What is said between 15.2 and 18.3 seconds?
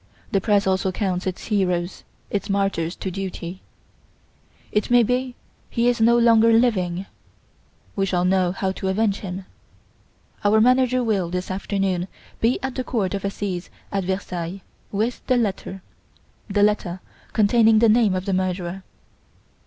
the letter the letter containing the name of